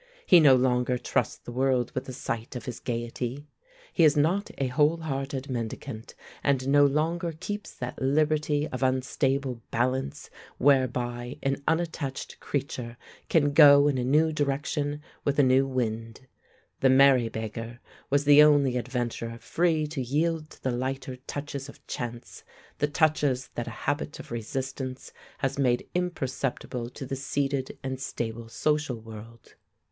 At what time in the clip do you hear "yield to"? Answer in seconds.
20.01-20.63